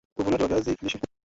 uvunaji 0.17 0.41
wa 0.43 0.47
viazi 0.49 0.77
lishe 0.81 0.99